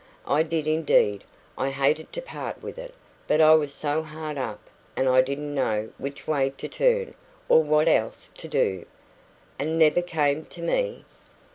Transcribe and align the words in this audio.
I 0.25 0.41
did 0.41 0.67
indeed 0.67 1.25
I 1.59 1.69
hated 1.69 2.11
to 2.13 2.23
part 2.23 2.63
with 2.63 2.79
it; 2.79 2.95
but 3.27 3.39
I 3.39 3.53
was 3.53 3.71
so 3.71 4.01
hard 4.01 4.35
up, 4.35 4.59
and 4.95 5.07
I 5.07 5.21
didn't 5.21 5.53
know 5.53 5.91
which 5.99 6.25
way 6.25 6.49
to 6.57 6.67
turn, 6.67 7.13
or 7.47 7.61
what 7.61 7.87
else 7.87 8.31
to 8.39 8.47
do" 8.47 8.87
"And 9.59 9.77
never 9.77 10.01
came 10.01 10.45
to 10.45 10.61
me!" 10.63 11.05